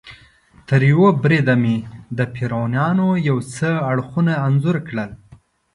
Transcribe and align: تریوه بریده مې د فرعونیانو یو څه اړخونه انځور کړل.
تریوه 0.67 1.09
بریده 1.23 1.55
مې 1.63 1.75
د 2.17 2.19
فرعونیانو 2.33 3.07
یو 3.29 3.37
څه 3.55 3.69
اړخونه 3.91 4.33
انځور 4.45 4.77
کړل. 4.87 5.11